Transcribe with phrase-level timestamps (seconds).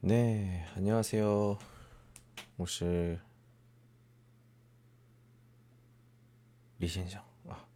[0.00, 1.58] 네, 안녕하세요.
[2.56, 3.18] 我是
[6.78, 7.66] 李先生啊，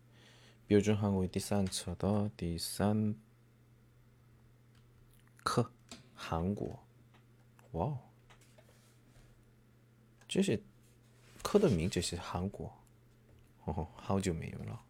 [0.66, 3.14] 标准韩国第三册的第三
[5.42, 5.72] 课
[6.14, 6.78] 韩国。
[7.72, 7.98] 哇哦，
[10.28, 10.62] 这是
[11.42, 12.72] 课的名字是韩国。
[13.64, 14.80] 哦，好久没有了。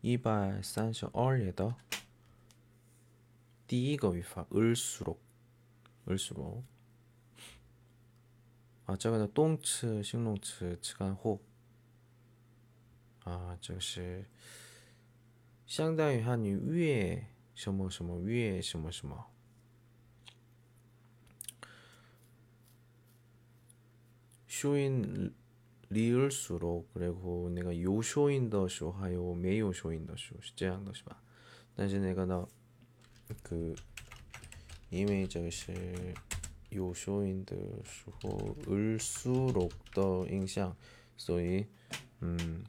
[0.00, 1.74] 一百三十二页的
[3.66, 5.18] 第一个语法을수록
[6.06, 6.64] 을수록
[8.84, 11.40] 아, 这个的动词、形容词词干后
[13.24, 14.26] 啊，这个是
[15.66, 19.28] 相当于汉语越什么什么越什么什么。
[24.48, 25.34] 쇼인
[25.88, 31.22] 리을수록 그리고 내가 요쇼인 더쇼 하요 메요쇼인 더쇼是这样 的是吧?
[31.74, 32.46] 但是那个呢
[33.42, 33.74] 그
[34.90, 35.72] 이메일 这个是
[36.70, 40.76] 有쇼인的时候 을수록 더影响
[41.16, 41.66] 所以
[42.22, 42.64] 음,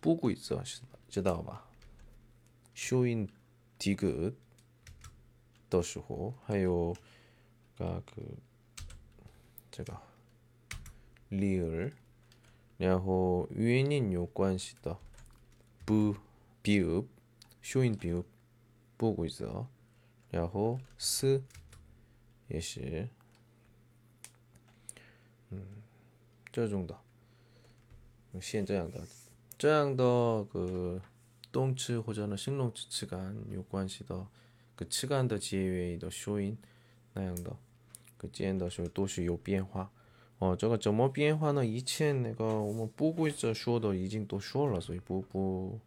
[0.00, 0.62] 不规则
[1.08, 1.68] 知道吧?
[2.74, 3.28] 쇼인
[3.78, 4.34] 디귿
[5.70, 6.94] 的时候还有
[7.76, 8.02] 个
[9.70, 10.00] 这个
[11.30, 11.92] 리을
[12.78, 14.98] 然后原因有关系的
[15.84, 16.16] 不
[16.62, 17.06] 비읍
[17.62, 18.24] 쇼인 비읍
[19.01, 19.67] 보고 있어.
[20.31, 21.43] 야호 스.
[22.51, 23.09] 예시.
[25.51, 25.83] 음,
[26.51, 26.95] 저 정도.
[28.39, 28.99] 시엔저양더
[29.57, 31.01] 저양더 그
[31.51, 34.29] 똥츠 호전은 싱롱츠 측간 요관시더
[34.75, 36.59] 그 측간더 지혜웨이더 쇼인
[37.15, 37.57] 나양더
[38.19, 39.89] 그 지엔더 쇼 도시 요 변화.
[40.37, 43.51] 어 저거 저뭐 변화는 이치엔 내가 오면 보고 있어.
[43.55, 45.79] 쇼더 이징 또 쇼라 소이 부부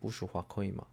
[0.00, 0.92] 부슈화 거의 막.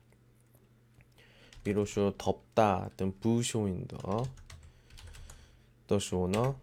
[1.62, 4.26] 比如说덥다等不修音的
[5.86, 6.56] 的时候呢，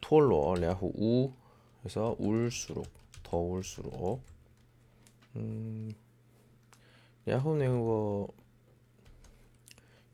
[0.00, 1.32] 脱落然后우
[1.82, 2.86] 그래서 울수록
[3.22, 4.20] 더울수록
[5.36, 5.94] 음
[7.24, 8.28] 然后那个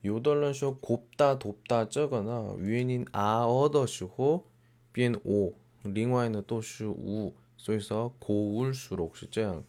[0.03, 4.45] 有的人说 곱다 돕다 这个呢 위에는 아어더시고
[4.93, 9.65] 비엔 오 另外呢都是无所以说 고울수록 是这样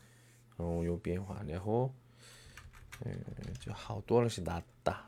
[0.58, 1.92] 嗯有变化然后
[3.60, 5.04] 就好多了是 낫다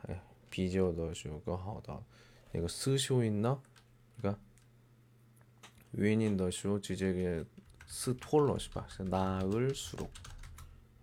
[0.50, 2.04] 比较的时候更好的
[2.52, 3.60] 那个思修있나
[4.18, 4.40] 그러니까
[5.92, 7.46] 위에는的时候 直接给
[7.88, 10.10] 스톨러是吧是 나을수록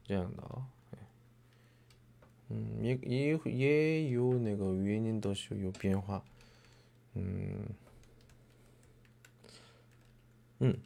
[0.05, 0.43] 这样的
[2.51, 6.23] 음, 예, 예, 예, 요, 내가 위엔인 더쇼, 요, 변화.
[7.17, 7.75] 음,
[10.63, 10.83] 음,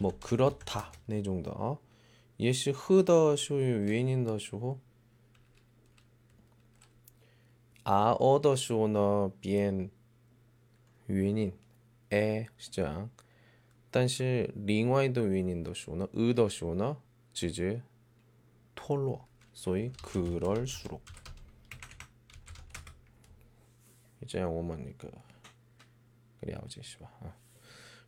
[0.00, 0.90] 뭐, 그렇다.
[1.06, 1.78] 네 정도.
[2.40, 4.78] 예시 흐더쇼, 위엔인 더쇼.
[7.84, 9.90] 아, 어더쇼너, 비엔,
[11.06, 11.52] 위엔인,
[12.10, 13.10] 에, 시장.
[13.90, 16.96] 但是另外的原因的时候呢，呃的时候呢，
[17.32, 17.82] 直接
[18.74, 19.26] 脱落。
[19.54, 21.00] 所以그럴수록
[24.28, 25.10] 这样我们那个
[26.42, 27.10] 了解是吧？
[27.22, 27.34] 啊，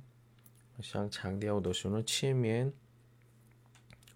[0.83, 2.75] 想强调的是呢，前面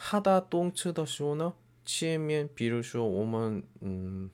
[0.00, 4.30] 하다动词的时候呢，前面比如说我们嗯。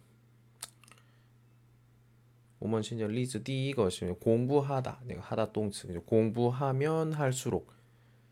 [2.59, 5.01] 我们现在例子第一个是 공부하다.
[5.09, 5.89] 내가 하다 동츠.
[6.07, 7.65] 공부하면 할수록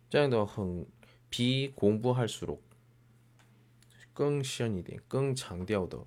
[0.09, 0.87] 这样的很
[1.31, 2.61] 비공부할수록
[4.15, 6.07] 更深一点,更 强调的.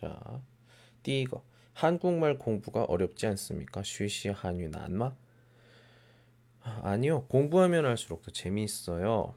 [0.00, 0.40] 자,
[1.02, 1.42] 第一个
[1.74, 3.82] 한국말 공부가 어렵지 않습니까?
[3.82, 5.14] 쉬시 한유 난마.
[6.61, 7.25] 아니요.
[7.25, 9.35] 공부하면 할수록 더 재미있어요.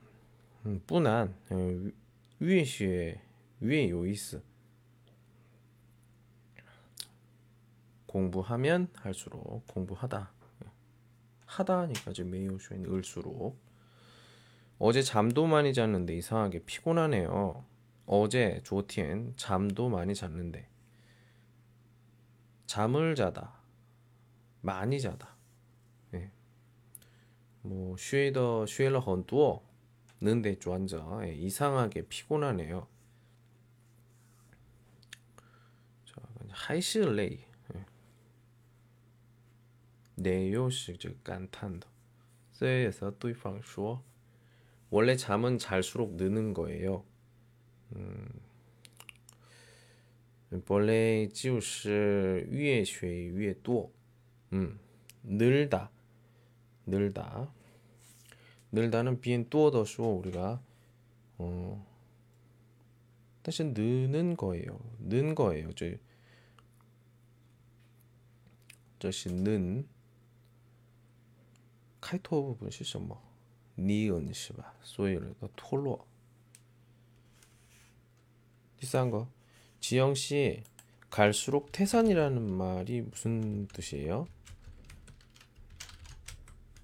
[0.66, 1.90] 음, 뿐한 어,
[2.40, 3.20] 위에 시에
[3.60, 4.42] 위에 요이스
[8.06, 10.32] 공부하면 할수록 공부하다
[11.46, 13.58] 하다 하니까 지금 메이오쇼인 을수록
[14.78, 17.64] 어제 잠도 많이 잤는데 이상하게 피곤하네요.
[18.06, 20.68] 어제 조티엔 잠도 많이 잤는데
[22.66, 23.54] 잠을 자다
[24.60, 25.33] 많이 자다
[27.65, 27.67] 예.
[27.67, 29.63] 뭐 쉬더 쉬러 헌多
[30.21, 32.87] 는데 좋아져 예, 이상하게 피곤하네요.
[36.05, 36.21] 자,
[36.51, 37.39] 还是累
[40.15, 41.87] 네又是这感叹的
[42.51, 44.03] 所以说对方说
[44.89, 47.05] 원래 잠은 잘수록 느는 거예요.
[47.95, 48.27] 음,
[50.67, 53.91] 원래 就是越学越多.
[54.51, 54.79] 음,
[55.23, 55.91] 늘다.
[56.85, 57.51] 늘다.
[58.71, 60.61] 늘다는 비엔 뚜어더쇼 우리가
[61.37, 61.85] 어,
[63.43, 64.79] 사실 느는 거예요.
[64.99, 65.73] 는 거예요.
[65.73, 65.85] 저,
[68.99, 69.87] 这是는
[72.01, 73.17] 开头部分是什么？
[73.77, 74.73] 니은是吧？
[74.83, 76.05] 所以那个脱落。
[78.77, 79.27] 第三个，
[79.79, 80.63] 지영 씨,
[81.09, 84.27] 갈수록 태산이라는 말이 무슨 뜻이에요?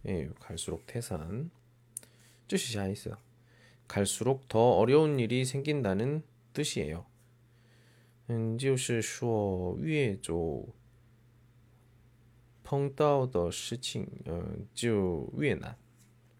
[0.07, 1.49] 예, 갈수록 태산.
[2.47, 3.17] 뜻이 잘 있어요.
[3.87, 6.23] 갈수록 더 어려운 일이 생긴다는
[6.53, 7.05] 뜻이에요.
[8.29, 10.65] 음, 就是说越走
[12.63, 15.77] 碰到的事情，呃，就越难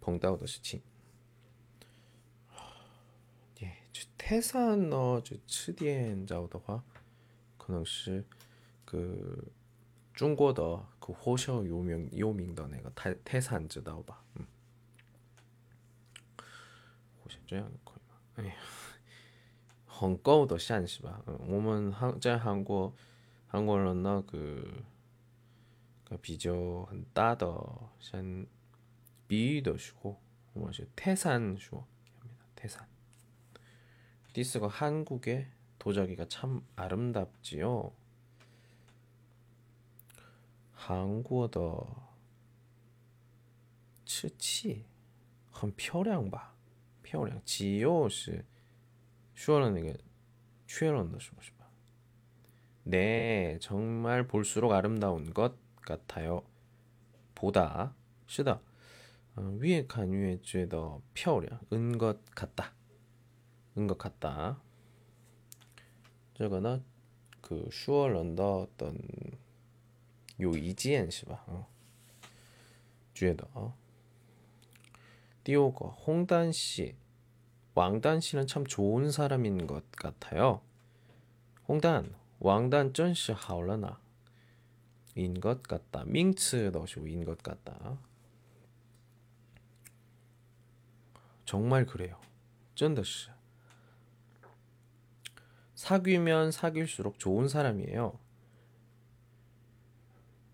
[0.01, 0.81] 碰到的事情。
[3.62, 3.77] 예,
[4.18, 6.83] 태산呢， 就吃点找的话，
[7.57, 8.24] 可能是
[8.86, 9.51] 그
[10.13, 14.24] 中国的 그火烧有名有名的那个泰泰山知道吧？
[14.36, 14.45] 嗯，
[17.19, 18.18] 好像这样可以吗？
[18.36, 18.56] 哎呀，
[19.86, 21.21] 很高的山是吧？
[21.27, 22.94] 嗯，我们韩在韩国
[23.47, 24.65] 韩国人呢，그
[26.21, 27.47] 比较很大的
[28.00, 28.45] 像
[29.27, 30.21] 比喻的时候，
[30.53, 31.88] 我们是태산说
[32.21, 32.88] 합니다 태산.
[34.33, 35.47] 디스가 한국의
[35.80, 37.92] 도자기가 참 아름답지요.
[40.80, 41.50] 한국의
[44.06, 44.86] 瓷器
[45.51, 46.56] 很漂亮吧
[47.01, 48.45] 漂亮只有是
[49.33, 49.97] 说了那个
[50.68, 51.68] 确认的是不是吧
[52.83, 56.44] 네 정말 볼수록 아름다운 것 같아요.
[57.33, 57.95] 보다
[58.27, 58.62] 쓰다
[59.36, 62.74] 어, 위에 간 위에 觉得漂亮은것 같다.
[63.77, 64.62] 은것 같다.
[66.36, 66.83] 저거는
[67.42, 68.97] 그 슈얼런더 어떤
[70.42, 71.44] 요一件是吧?
[71.47, 71.68] 어.
[73.13, 73.74] 觉得 어.
[75.44, 76.95] 第五个 홍단 씨
[77.75, 80.62] 왕단 씨는 참 좋은 사람인 것 같아요.
[81.68, 83.97] 홍단 왕단 真是好了呢.
[85.15, 86.03] 인것 같다.
[86.06, 87.97] 밍츠 넣으시고 인것 같다.
[91.45, 92.19] 정말 그래요.
[92.75, 93.30] 真的是.
[95.75, 98.18] 사귀면 사귈수록 좋은 사람이에요.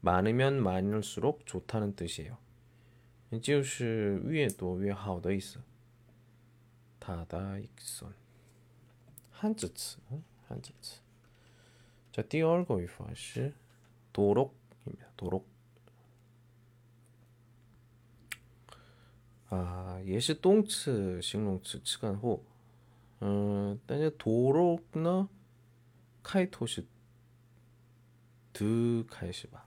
[0.00, 2.36] 많으면 많을수록 좋다는 뜻이에요.
[3.42, 5.58] 就是越多越好的意思.
[7.00, 8.14] 다다익선
[9.30, 9.98] 한자词
[10.48, 11.00] 한자词
[12.12, 13.52] 자, 第二个语法是
[14.12, 15.08] 도록입니다.
[15.16, 15.44] 도록.
[19.50, 22.44] 아, 也是动词形容词词干后.
[23.20, 25.28] 어, 但是도록呢
[26.22, 26.86] 开头是
[28.52, 29.66] 드开始吧.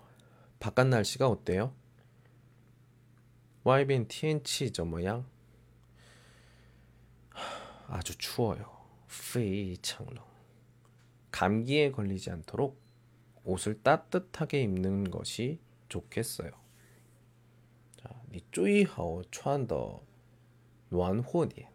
[0.60, 1.74] 바깥 날씨가 어때요?
[3.64, 5.26] 와이빈 TN치 저 모양
[7.88, 8.76] 아주 추워요.
[9.08, 10.22] 非常冷.
[11.30, 12.80] 감기에 걸리지 않도록
[13.44, 16.50] 옷을 따뜻하게 입는 것이 좋겠어요.
[17.96, 20.00] 자, 你最好穿的
[20.88, 21.68] 暖和点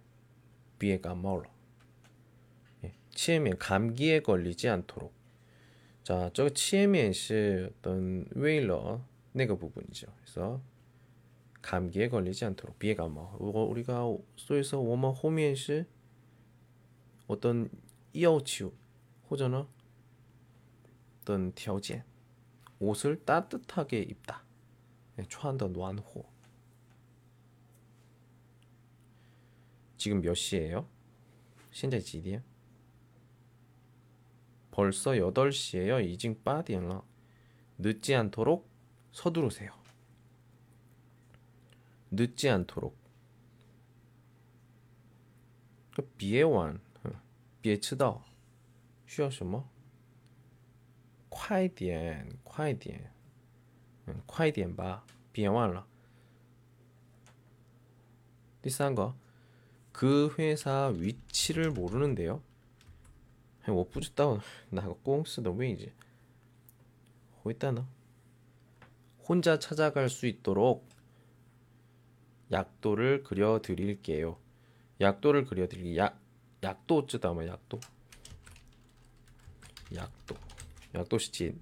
[0.78, 1.50] 别感冒了
[3.60, 5.14] 감기에 걸리지 않도록
[6.06, 9.02] 자, 저 치에미엔시 어떤 웨일러
[9.34, 10.08] 내가 부분이죠.
[10.22, 10.62] 그래서
[11.62, 15.86] 감기에 걸리지 않도록 비해가 뭐 우리가 소에서 워머 호미엔시
[17.28, 17.70] 어떤
[18.14, 18.72] 이어치우
[19.30, 19.68] 호전어
[21.22, 22.04] 어떤 条件
[22.80, 24.44] 옷을 따뜻하게 입다.
[25.30, 26.26] 穿的暖和.
[29.98, 30.88] 지금 몇 시예요?
[31.72, 32.44] 现在几点?
[34.76, 36.04] 벌써 8시에요.
[36.06, 37.04] 이징 빠디엔러.
[37.78, 38.70] 늦지 않도록
[39.12, 39.72] 서두르세요.
[42.12, 42.96] 늦지 않도록.
[45.96, 46.80] 그 비에완,
[47.62, 48.24] 别迟到，
[49.06, 49.70] 需要什么？
[51.30, 53.12] 快点，快点，
[54.06, 55.86] 嗯，快点吧，别忘了。
[58.62, 59.16] 第三个，
[59.92, 62.42] 그 회사 위치를 모르는데요.
[63.68, 65.92] 我不知道哪个公司的位置。
[67.44, 67.88] 回答呢？
[69.28, 70.86] 혼자 찾아갈 수 있도록
[72.52, 74.38] 약도를 그려 드릴게요.
[75.00, 76.20] 약도를 그려 드릴 약
[76.64, 77.46] 약도 知道吗?
[77.46, 77.80] 약도.
[79.94, 80.36] 약도.
[80.94, 81.56] 약도是 简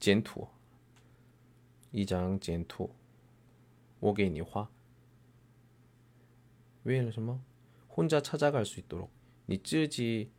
[0.00, 0.48] 简图.
[1.92, 2.90] 一张简图.
[4.00, 4.68] 我给你画.
[6.84, 7.40] 为了什么?
[7.88, 9.10] 혼자 찾아갈 수 있도록.
[9.46, 10.30] 你自己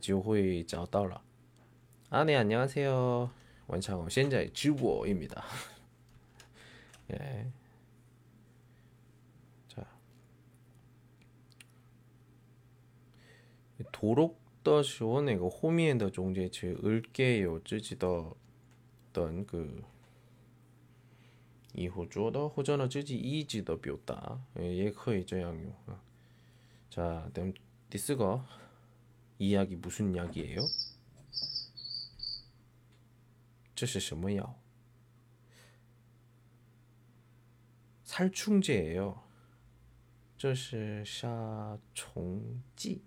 [0.00, 1.22] 就会找到了。
[2.10, 3.30] 아, 네, 안녕하세요.
[3.66, 4.08] 원창호.
[4.08, 5.44] 现在直播입니다.
[7.10, 7.46] 예.
[9.68, 9.84] 자.
[13.92, 18.36] 도록的时候那个后面的中介词을게요自己的
[19.12, 19.66] 等个
[21.74, 26.00] 以后做的或者呢自己一直的表达也可以这样用啊。
[26.90, 27.30] 자，
[27.90, 28.42] 第四个。
[29.42, 30.60] 이야기 무슨 약이에요?
[33.74, 34.58] 这是什么药?
[38.04, 39.22] 살충제예요.
[40.36, 43.02] 这是杀虫剂.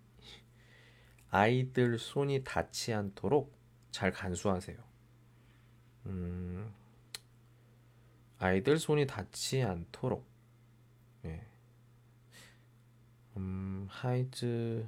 [1.29, 3.57] 아이들 손이 닿지 않도록
[3.89, 4.77] 잘 간수하세요.
[6.07, 6.73] 음,
[8.37, 10.25] 아이들 손이 닿지 않도록.
[11.25, 11.45] 예.
[13.37, 14.87] 음, 하이즈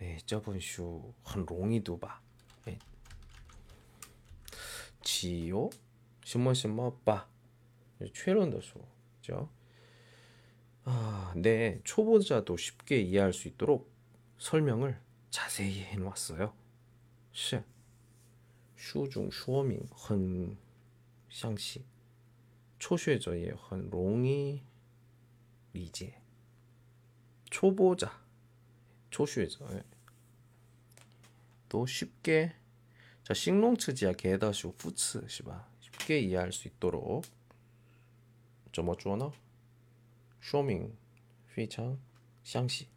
[0.00, 2.22] 哎，这本书很容易读吧？
[2.66, 2.78] 예.
[5.02, 5.70] 지요?
[6.24, 7.28] 什么什么吧?
[8.12, 8.84] 최론더书
[9.20, 9.48] 죠.
[10.84, 13.88] 아, 네, 초보자도 쉽게 이해할 수 있도록
[14.38, 16.52] 설명을 자세히 해놓았어요.
[17.32, 17.64] 是
[18.74, 20.56] 书中说明很
[21.28, 21.84] 详细，
[22.80, 24.62] 初学者也很容易
[25.72, 26.20] 理解。
[27.48, 28.10] 초보자
[29.10, 29.68] 초슈에서
[31.68, 32.54] 또 쉽게
[33.22, 37.24] 자 싱롱츠지야 게다쇼 푸츠 시바 쉽게 이해할 수 있도록
[38.72, 39.32] 점어 주어너
[40.40, 40.96] 说明
[41.46, 41.98] 非常
[42.42, 42.88] 详细。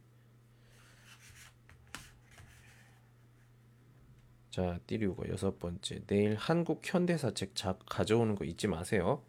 [4.49, 6.01] 자, 띠리우고 여섯 번째.
[6.07, 9.21] 내일 한국 현대사 책 자, 가져오는 거 잊지 마세요.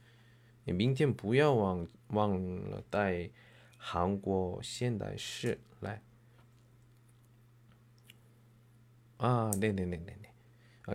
[0.65, 2.41] 明天不要忘忘
[2.71, 3.31] 了带
[3.77, 6.01] 韩国现代诗来.
[9.21, 10.33] 아, 네네네네네.
[10.87, 10.95] 아,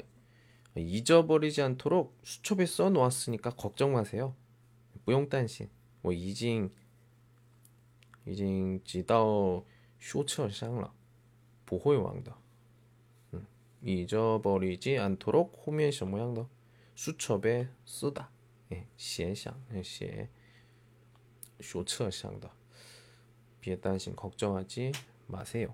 [0.75, 4.35] 잊어버리지 않도록 수첩에 써 놓았으니까 걱정 마세요.
[5.03, 5.69] 不用担心.
[6.01, 6.71] 我已经
[8.25, 9.63] 已经记到
[9.99, 10.93] 书册上了，
[11.65, 12.35] 不会忘的。
[13.83, 16.47] 잊어버리지 않도록 호미에서 모양도
[16.93, 18.29] 수첩에 쓰다.
[18.71, 20.29] 예, 写想, 예, 写,
[21.59, 22.51] 书册上的.
[23.59, 24.91] 别担心, 걱정하지
[25.25, 25.73] 마세요.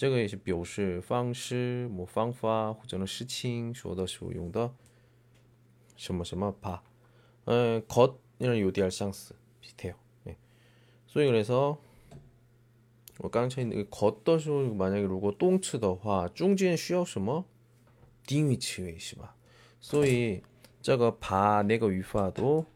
[0.00, 4.74] 这个也是表示方式，或者呢事情说的时候用的
[5.96, 6.82] 什么什么吧。
[7.44, 9.94] 呃，것이랑有点相似，비슷해요。
[10.24, 10.36] 네.
[11.06, 11.78] 所以그래서
[13.18, 17.46] 我刚才那个겉的时候 만약에 如果动词的话中间需要什么
[18.26, 19.34] 定语词尾是吧
[19.80, 20.42] 所以
[20.82, 22.66] 这个把那个语法都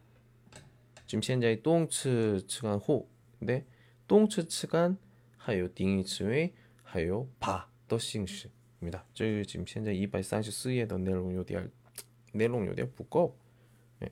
[1.07, 3.07] 지금 现在动词词干后
[3.39, 3.65] 근데
[4.07, 4.97] 动词词干
[5.37, 6.55] 还有定语词尾
[6.95, 9.05] 还有把的形式입니다.
[9.15, 11.71] 这 지금 现在 234页的 내용 有点
[12.33, 13.37] 내용 有点不够.
[13.99, 14.11] 네.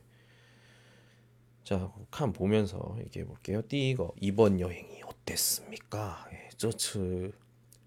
[1.64, 3.62] 자, 칸 보면서 얘기해 볼게요.
[3.62, 6.28] 第一个 이번 여행이 어땠습니까?
[6.32, 7.32] 예, 这次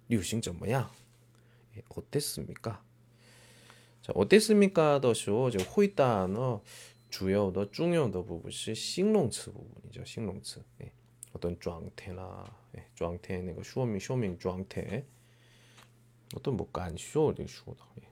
[0.08, 0.90] 旅行怎么样?
[1.78, 2.82] 예, 어땠습니까?
[4.02, 5.00] 자, 어땠습니까?
[5.00, 6.62] 的时候就会단어
[7.10, 10.04] 주요的 중요的 부분이 形容词 부분이죠.
[10.06, 10.64] 形容词.
[10.82, 10.92] 예,
[11.34, 15.04] 어떤 状态啦, 예, 状态那个说明说明状态
[16.36, 17.86] 어떤 뭐 간쇼를 쇼다.
[18.02, 18.08] 예.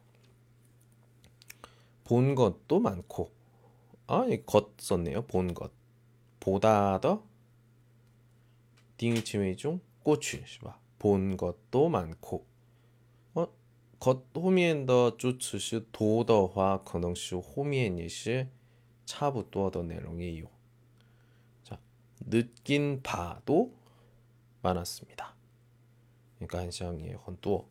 [2.04, 3.32] 본 것도 많고
[4.08, 5.22] 아, 것 썼네요.
[5.24, 5.72] 본 것.
[6.40, 7.24] 보다 더
[8.98, 12.46] 딩치웨이 중 꼬취 是吧본 것도 많고
[13.36, 13.48] 어,
[14.00, 18.48] 것 호미엔 더 주츠是 多的话可能是后面也是
[19.06, 20.46] 差不多的 내용이에요.
[21.64, 21.80] 자,
[22.30, 23.74] 느낀 바도
[24.65, 25.35] 많았습니다.
[26.37, 27.69] 그러니까 한상의 헌또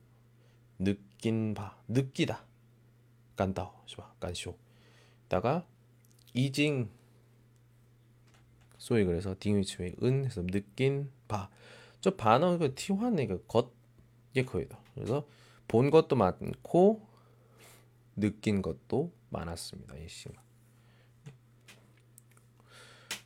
[0.80, 2.46] 느낀 바, 느끼다.
[3.36, 4.14] 간다, 是吧?
[4.20, 4.58] 간쇼.
[5.28, 5.66] 다가
[6.34, 6.90] 이징
[8.78, 11.50] 소위 그래서 딩위치의 은 해서 느낀 바.
[12.00, 13.72] 저 바는 그 티환의 그것
[14.46, 14.78] 거의다.
[14.94, 15.28] 그래서
[15.68, 17.08] 본 것도 많고
[18.16, 19.96] 느낀 것도 많았습니다.
[19.96, 20.44] 이 시간.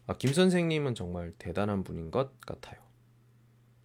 [0.06, 2.87] 아, 김 선생님은 정말 대단한 분인 것 같아요.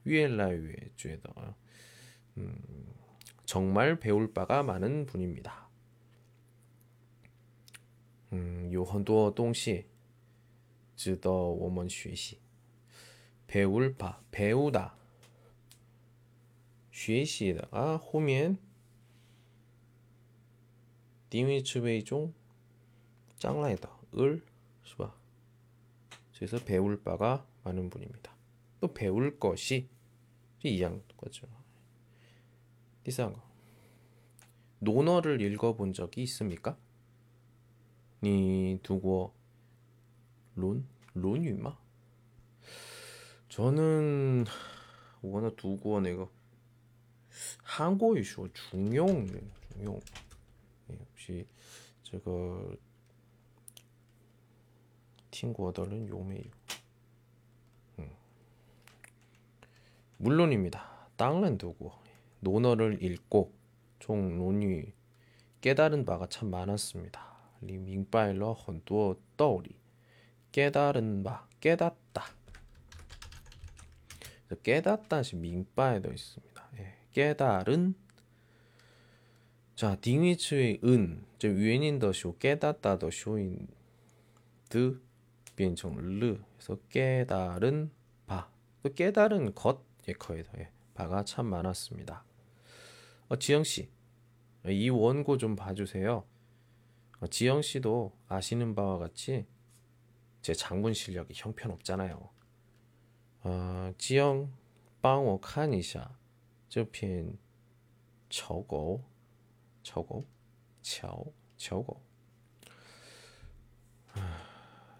[0.00, 0.02] 어.
[0.04, 1.54] 越来越觉得
[2.36, 2.86] 음,
[3.44, 5.68] 정말 배울 바가 많은 분입니다.
[8.32, 9.86] 음, 有很多东西
[10.96, 12.38] 值得我们学习
[13.46, 14.94] 배울 바 배우다
[16.90, 18.58] 学习的啊后面
[21.30, 22.32] 定位词为中
[23.36, 24.40] 将来的 을,
[24.82, 25.14] 是吧?
[26.34, 28.29] 그래서 배울 바가 많은 분입니다.
[28.80, 29.88] 또 배울 것이
[30.62, 31.46] 이양 거죠.
[33.02, 33.40] 第三个
[34.80, 36.76] 논어를 읽어본 적이 있습니까?
[38.20, 39.34] 你读过
[40.54, 41.78] 论 论语吗?
[43.48, 44.44] 저는
[45.22, 46.28] 원어 두고 내가
[47.62, 48.20] 한국어
[48.52, 50.00] 중용 중용
[50.90, 51.46] 역시
[52.02, 52.76] 제가
[55.30, 56.59] 听过的人有没有?
[60.21, 61.09] 물론입니다.
[61.17, 61.93] 땅은 두고
[62.41, 63.51] 논어를 읽고
[63.97, 64.93] 종 논의
[65.61, 67.21] 깨달은 바가 참 많았습니다.
[67.61, 69.75] 리밍바일러 헌두어 떠오리
[70.51, 72.25] 깨달은 바 깨닫다
[74.63, 76.69] 깨닫다시 민바에도 있습니다.
[76.77, 77.95] 예, 깨달은
[79.75, 83.67] 자 딩위츠의 은, 저 위엔인的쇼 깨닫다的 쇼인
[84.69, 85.01] 드
[85.55, 87.89] 변청 르 그래서 깨달은
[88.27, 88.51] 바,
[88.83, 92.24] 또 깨달은 것 예커에서 예, 바가 참 많았습니다.
[93.28, 93.90] 어, 지영 씨,
[94.66, 96.24] 이 원고 좀 봐주세요.
[97.20, 99.46] 어, 지영 씨도 아시는 바와 같이
[100.42, 102.30] 제 장문 실력이 형편없잖아요.
[103.42, 104.52] 어, 지영,
[105.00, 106.18] 帮我看一下
[106.68, 107.38] 这篇
[108.28, 109.04] 丑狗，
[109.84, 110.24] 丑狗，
[110.82, 112.02] 巧巧狗。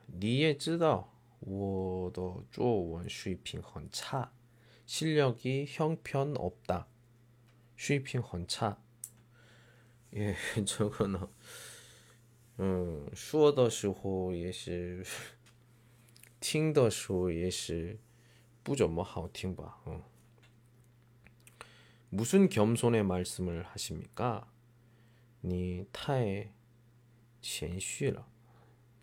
[0.06, 2.22] 你也知道我的
[2.52, 4.30] 作文水平很差，
[4.90, 6.86] 실력이 형편없다.
[7.76, 8.78] 水平很差.
[10.14, 11.28] 예, 저거는
[12.58, 15.04] 嗯，说的时候也是，
[16.40, 17.98] 听的时候也是
[18.62, 19.82] 不怎么好听吧。
[19.86, 20.02] 음.
[22.08, 24.48] 무슨 겸손의 말씀을 하십니까?
[25.42, 26.54] 你太
[27.42, 28.26] 谦虚了，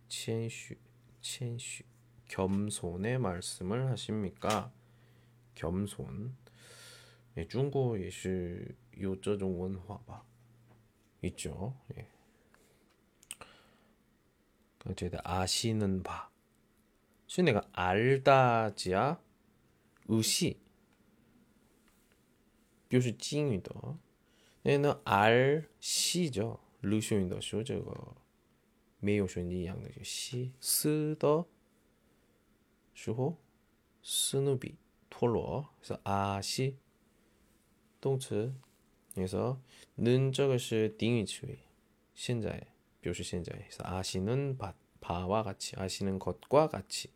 [0.09, 0.79] 谦虚。
[1.21, 1.85] 谦虚
[2.27, 4.73] 겸손의 말씀을 하십니까?
[5.57, 6.35] 겸손.
[7.37, 8.67] 예, 중국 예시
[9.01, 10.23] 요这种 文化吧.
[11.23, 11.75] 있죠.
[11.97, 12.07] 예.
[14.85, 16.29] 어쨌든 아시는 바.
[17.27, 19.19] 시 내가 알다지야
[20.07, 20.59] 의시.
[22.89, 23.97] 就是金语的.
[24.65, 26.59] 얘는 알시죠.
[26.81, 28.15] 르쇼인더 쇼 저거.
[28.99, 31.45] 没有选一样的西斯的
[32.93, 33.37] 时候，
[35.17, 36.75] 斯努比陀螺，是 아시
[38.01, 38.53] 动词
[39.13, 39.59] 그래서
[39.97, 41.59] 는 这个是定语词语
[42.13, 42.67] 现在
[43.01, 47.09] 表示现在 아시는 바, 바와 같이 아시는 것과 같이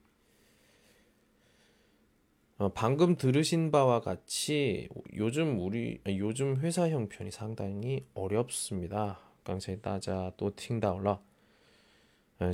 [2.58, 9.20] 어, 방금 들으신 바와 같이 요즘 우리 요즘 회사 형편이 상당히 어렵습니다.
[9.44, 11.22] 刚才大家都听到了。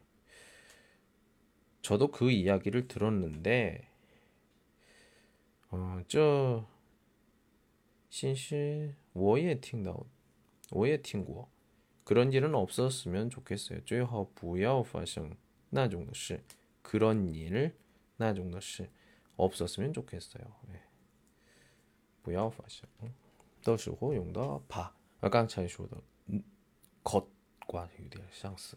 [1.83, 3.89] 저도 그 이야기를 들었는데
[5.71, 6.67] 어, 저
[8.09, 10.05] 신시 我也听到
[10.73, 11.49] 오예 팅고
[12.05, 13.85] 그런 일은 없었으면 좋겠어요.
[13.85, 15.37] 最好不要发生
[15.71, 16.43] 那种的事.
[16.83, 17.77] 그런 일,
[18.17, 18.89] 那种的事
[19.37, 20.45] 없었으면 좋겠어요.
[20.69, 20.81] 네.
[22.23, 22.89] 不要发生
[23.63, 24.95] 的时候用的把
[25.31, 25.97] 刚才说的
[27.03, 28.77] 것과有点相似.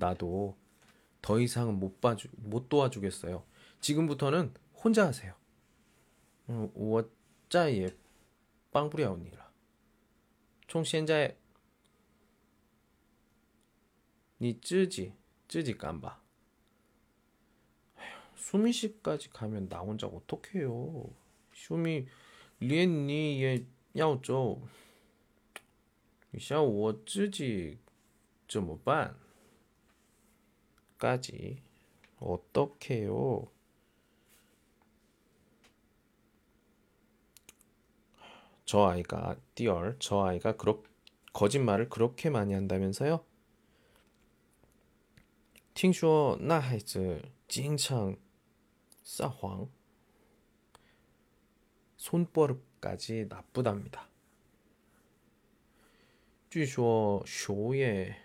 [0.00, 0.56] 나도
[1.22, 3.44] 더 이상은 못 봐주 못 도와주겠어요.
[3.80, 5.34] 지금부터는 혼자 하세요.
[6.46, 7.10] 我
[7.50, 7.92] 再也
[8.70, 9.50] 帮不了你了。
[10.68, 11.36] 从现在
[14.38, 15.12] 你自己
[15.48, 16.22] 自己干吧.
[18.36, 21.10] 수미 씨까지 가면 나 혼자 어떡해요.
[21.52, 22.06] 수미
[22.58, 24.62] 连你也要走
[26.38, 27.78] 像我自己
[28.48, 29.16] 怎么办
[31.00, 31.62] 까지
[32.18, 33.48] 어떡해요.
[38.64, 40.82] 저 아이가 띠얼 저 아이가 그렇
[41.32, 43.24] 거짓말을 그렇게 많이 한다면서요?
[45.74, 48.16] 听说那孩子经常
[49.04, 49.68] 撒谎
[51.98, 54.08] 손버릇까지 나쁘답니다.
[56.48, 58.16] 据说学业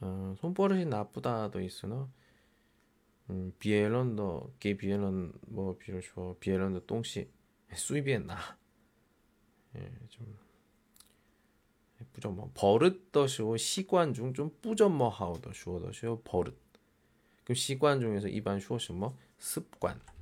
[0.00, 2.08] 어 손버릇이 나쁘다도 있으나
[3.30, 7.28] 음비에런도게비에런뭐 비로소비에런도똥시
[7.74, 8.36] 수입이했나
[9.76, 10.36] 예 좀
[12.12, 16.54] 뿌점뭐 버릇더쇼시관 중 좀 뿌점 뭐하오더쇼더쇼버릇
[17.44, 20.00] 그럼 시관 중에서 일반쇼시뭐습관음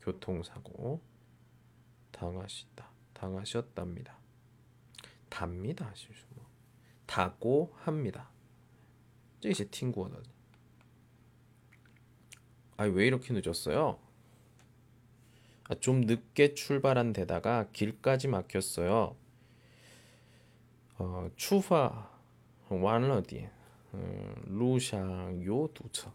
[0.00, 1.00] 교통사고
[2.12, 2.88] 당하시다.
[3.12, 4.18] 당하셨답니다.
[5.28, 5.90] 답니다.
[5.94, 6.46] 실수뭐.
[7.06, 8.30] 다고 합니다.
[9.44, 10.18] 이제 팅구어다.
[12.76, 13.98] 아니 왜 이렇게 늦었어요?
[15.68, 19.16] 아, 좀 늦게 출발한 데다가 길까지 막혔어요.
[20.98, 22.10] 어, 추파
[22.68, 23.48] 완러디
[23.94, 26.12] 음, 루샹 요 두처.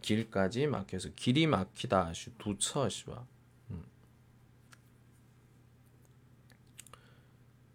[0.00, 3.26] 길까지 막혀서 길이 막히다 두처시와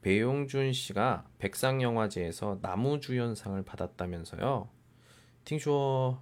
[0.01, 4.69] 배용준 씨가 백상영화제에서 나무주연상을 받았다면서요.
[5.43, 6.21] 听说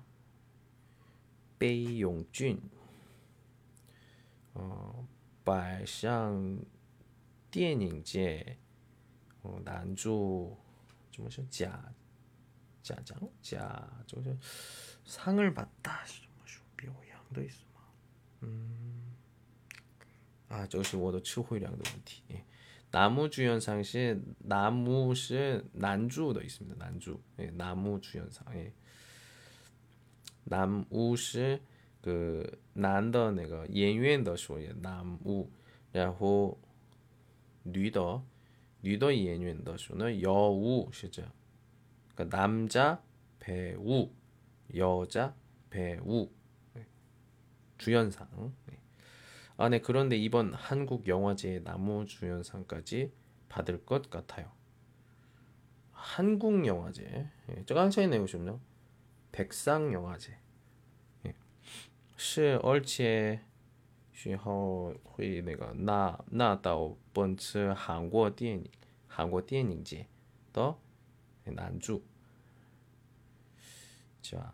[1.60, 2.62] 배용준
[4.54, 5.08] 어,
[5.44, 6.60] 百上
[7.52, 8.58] 电影界
[9.44, 10.56] 어, 난주
[11.14, 11.94] 怎么是假
[12.82, 14.36] 假奖假就是
[15.12, 17.64] 상을 받다 什么表扬的意思
[18.44, 19.16] 음.
[20.50, 22.24] 아, 这是我的词汇量的问题。
[22.90, 26.78] 나무 주연상 시 나무 시 난주도 있습니다.
[26.78, 27.20] 난주.
[27.40, 28.46] 예, 나무 주연상.
[28.56, 28.72] 예.
[30.46, 35.50] 나무 시그 난더 내가 演员的说 나무
[35.92, 36.58] 然后
[37.64, 38.22] 女的
[38.82, 41.22] 女的演员的说呢 여우 是这
[42.16, 43.02] 그러니까 남자
[43.40, 44.10] 배우
[44.76, 45.36] 여자
[45.70, 46.30] 배우
[46.76, 46.86] 예.
[47.78, 48.54] 주연상.
[48.72, 48.78] 예.
[49.58, 49.80] 아, 네.
[49.80, 53.12] 그런데 이번 한국 영화제 나무주연상까지
[53.50, 54.52] 받을 것 같아요.
[55.92, 57.30] 한국 영화제.
[57.50, 58.60] 예, 저 강차이 내고 싶나?
[59.32, 60.38] 백상 영화제.
[61.26, 61.34] 예.
[62.16, 63.42] 是而且
[64.24, 68.70] 然后会那个拿拿到本次韩国电影
[69.08, 70.08] 韩国电影节
[70.52, 70.76] 的
[71.46, 72.04] 男主。
[74.22, 74.54] 자,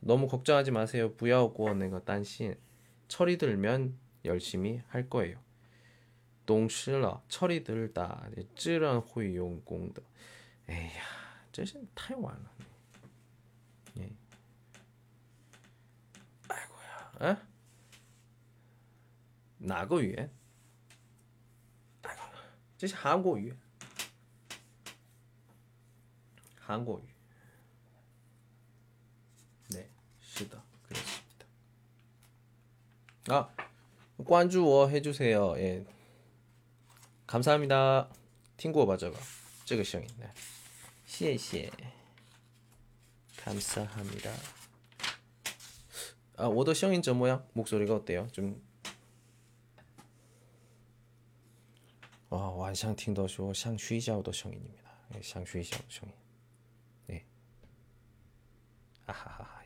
[0.00, 1.14] 너무 걱정하지 마세요.
[1.14, 2.56] 부야오고 내가 딴신
[3.08, 5.38] 철이 들면 열심히 할 거예요.
[6.46, 8.28] 동실러 철이 들다.
[8.54, 10.02] 쯔런 후용공的.
[10.68, 11.02] 에야,
[11.52, 12.50] 这是太晚了.
[13.98, 14.10] 예.
[16.48, 17.32] 아이고야.
[17.32, 17.36] 에?
[19.58, 20.30] 나거语言?
[22.02, 22.22] 아이고.
[22.76, 23.54] 这是韩国语.
[26.60, 27.02] 한국어.
[30.39, 31.45] 쓰다 그렇습니다.
[33.27, 33.49] 아,
[34.25, 35.55] 관주워 해주세요.
[35.57, 35.85] 예,
[37.27, 38.09] 감사합니다.
[38.57, 39.17] 팅구어 맞아가
[39.65, 40.33] 찍으시형인데.
[41.05, 41.69] 시에시에
[43.37, 44.31] 감사합니다.
[46.37, 48.27] 아, 워더 시형인 저 모양 목소리가 어때요?
[48.31, 48.61] 좀
[52.29, 54.89] 와, 완상 팅더쇼 상쉬자우더 시형입니다.
[55.15, 56.11] 예, 상쉬자우더 시인
[57.07, 57.25] 네.
[59.05, 59.58] 아하하하.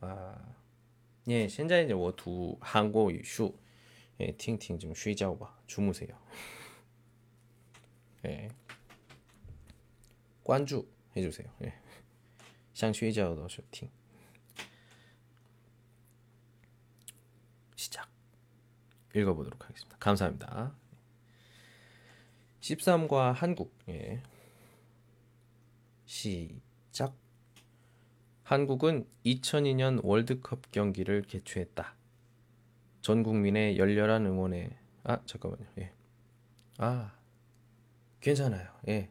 [0.00, 0.56] 아,
[1.28, 3.58] 예, 现在我读 한국 语书.
[4.20, 5.54] 예, 听听좀 쉬자고 봐.
[5.66, 6.16] 주무세요.
[8.24, 8.48] 예.
[10.42, 10.86] 关注
[11.16, 11.48] 해주세요.
[11.62, 11.72] 예.
[12.74, 13.90] 想睡觉的时候听.
[17.74, 18.08] 시작.
[19.14, 19.96] 읽어보도록 하겠습니다.
[19.98, 20.74] 감사합니다.
[22.60, 23.74] 13과 한국.
[23.88, 24.22] 예.
[26.06, 27.14] 시작.
[28.50, 31.96] 한국은 2002년 월드컵 경기를 개최했다.
[33.00, 34.70] 전 국민의 열렬한 응원에
[35.04, 35.66] 아 잠깐만요.
[35.78, 35.92] 예.
[36.78, 37.12] 아
[38.20, 38.68] 괜찮아요.
[38.88, 39.10] 예.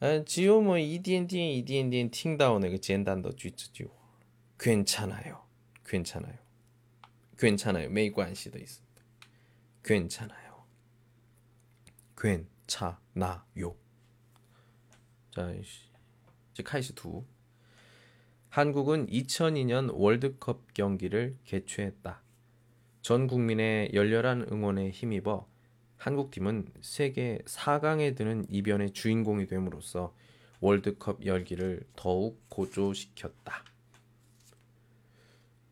[0.00, 3.86] 아, 只有我们一点点一点点听到那个简单的句子就
[4.58, 5.42] 괜찮아요.
[5.84, 6.38] 괜찮아요.
[7.38, 7.88] 괜찮아요.
[7.88, 9.02] 没关系的 있습니다.
[9.82, 10.64] 괜찮아요.
[12.16, 13.76] 괜찮아요.
[15.30, 17.24] 자, 이제 开始读.
[18.49, 22.21] 한국은 2002년 월드컵 경기를 개최했다.
[23.01, 25.47] 전 국민의 열렬한 응원에 힘입어
[25.97, 30.13] 한국팀은 세계 4강에 드는 이변의 주인공이 됨으로써
[30.59, 33.63] 월드컵 열기를 더욱 고조시켰다.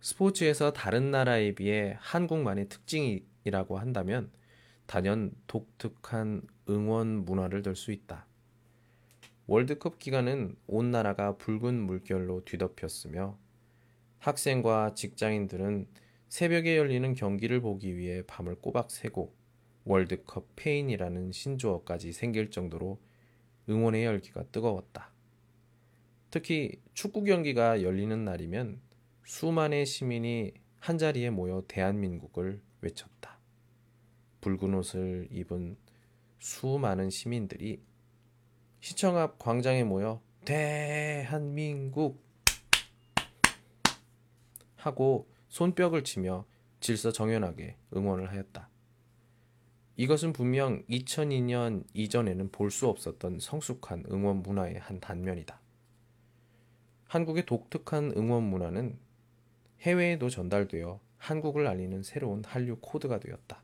[0.01, 4.29] 스포츠에서 다른 나라에 비해 한국만의 특징이라고 한다면
[4.85, 8.27] 단연 독특한 응원 문화를 들 수 있다.
[9.47, 13.37] 월드컵 기간은 온 나라가 붉은 물결로 뒤덮였으며
[14.17, 15.87] 학생과 직장인들은
[16.29, 19.35] 새벽에 열리는 경기를 보기 위해 밤을 꼬박 새고
[19.83, 22.99] 월드컵 페인이라는 신조어까지 생길 정도로
[23.69, 25.11] 응원의 열기가 뜨거웠다.
[26.31, 28.81] 특히 축구 경기가 열리는 날이면
[29.25, 33.37] 수만의 시민이 한자리에 모여 대한민국을 외쳤다.
[34.41, 35.77] 붉은 옷을 입은
[36.39, 37.81] 수많은 시민들이
[38.85, 42.23] 시청 앞 광장에 모여 대한민국
[44.75, 46.45] 하고 손뼉을 치며
[46.81, 48.69] 질서 정연하게 응원을 하였다.
[49.95, 55.59] 이것은 분명 2002년 이전에는 볼 수 없었던 성숙한 응원 문화의 한 단면이다.
[57.07, 58.99] 한국의 독특한 응원 문화는
[59.81, 63.63] 해외에도 전달되어 한국을 알리는 새로운 한류 코드가 되었다.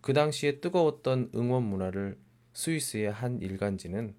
[0.00, 2.18] 그 당시에 뜨거웠던 응원 문화를
[2.52, 4.14] 스위스의 한 일간지는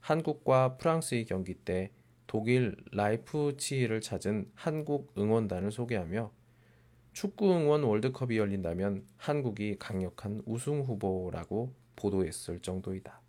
[0.00, 1.90] 한국과 프랑스의 경기 때
[2.26, 6.32] 독일 라이프치히를 찾은 한국 응원단을 소개하며
[7.12, 13.20] 축구 응원 월드컵이 열린다면 한국이 강력한 우승 후보라고 보도했을 정도이다.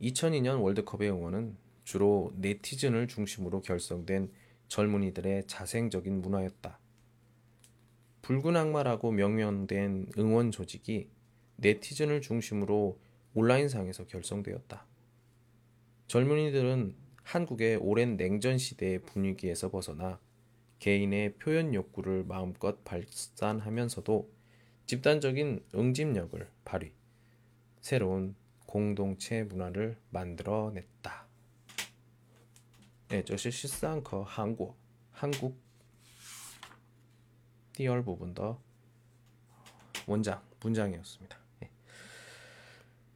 [0.00, 4.30] 2002년 월드컵의 응원은 주로 네티즌을 중심으로 결성된
[4.68, 6.78] 젊은이들의 자생적인 문화였다.
[8.22, 11.08] 붉은 악마라고 명명된 응원 조직이
[11.57, 12.99] 네티즌을 중심으로
[13.33, 14.85] 온라인상에서 결성되었다.
[16.07, 20.19] 젊은이들은 한국의 오랜 냉전 시대의 분위기에서 벗어나
[20.79, 24.31] 개인의 표현 욕구를 마음껏 발산하면서도
[24.87, 26.91] 집단적인 응집력을 발휘,
[27.81, 28.35] 새로운
[28.65, 31.27] 공동체 문화를 만들어냈다.
[33.11, 34.75] 예, 这是十三课韩国
[35.11, 35.55] 한국
[37.73, 38.57] 第二部分的
[40.05, 41.42] 원장 문장이었습니다.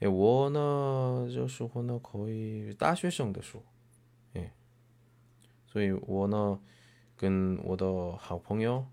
[0.00, 3.64] 诶我呢有时候呢可以大学生的时候
[4.34, 4.52] 诶
[5.66, 6.60] 所以我呢
[7.16, 8.86] 跟我的好朋友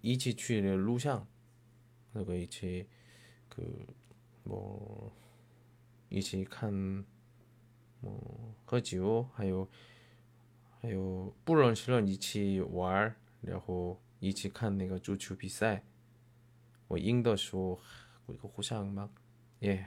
[0.00, 1.26] 一起去的路上
[2.12, 2.86] 那个一起
[3.48, 3.62] 可
[4.44, 5.12] 我
[6.08, 7.04] 一起看嗯
[8.64, 9.68] 喝酒还有
[10.80, 15.82] 还有不认识人一起玩儿然后一起看那个足球比赛。
[16.88, 17.80] 我赢的时候
[18.26, 19.10] 会互相嘛
[19.60, 19.86] 耶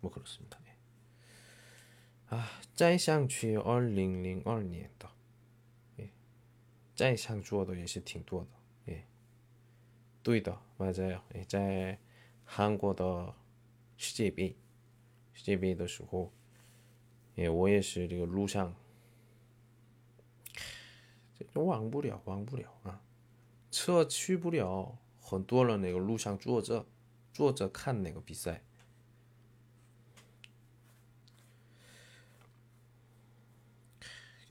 [0.00, 0.58] 뭐그렇습니다
[2.28, 5.10] 啊，再想去二零零二年的，
[5.98, 6.10] 哎，
[6.94, 9.06] 再想做的也是挺多的，哎，
[10.22, 11.98] 对的，맞아 요， 在
[12.44, 13.34] 韩国的
[13.96, 14.56] 世界杯，
[15.32, 16.32] 世界杯的时候。
[17.34, 18.76] 也我也是这个路上，
[21.34, 23.02] 这就忘不了，忘不了啊！
[23.70, 26.84] 车去不了，很多人那个路上坐着，
[27.32, 28.62] 坐着看那个比赛。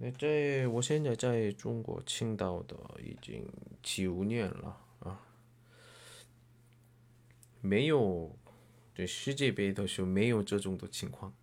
[0.00, 0.12] 음.
[0.18, 3.46] 在我现在在中国青岛的已经
[3.82, 5.20] 九年了啊，
[7.60, 8.36] 没有
[8.94, 11.34] 这世界杯的时候没有这种的情况。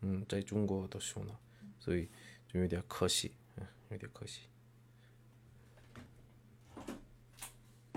[0.00, 1.36] 嗯，在中国的时候呢。
[1.80, 2.08] 所以
[2.48, 4.42] 就有点可惜，嗯，有点可惜。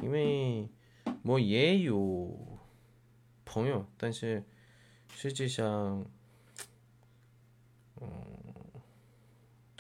[0.02, 0.70] 因为
[1.24, 2.60] 我也有
[3.44, 4.46] 朋友，但是
[5.14, 6.06] 实际上，
[8.00, 8.08] 嗯，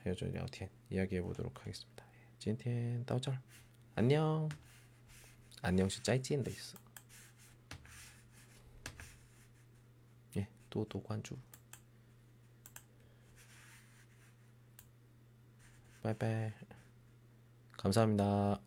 [0.00, 2.04] 间还有저聊天이야기해보도록하겠습니다
[2.38, 3.38] 今天到这儿，
[3.94, 6.76] 안녕안녕是再见的意思。
[10.34, 11.38] 哎，多多关注。
[16.02, 16.52] 빠이빠이.
[17.76, 18.60] 감사합니다.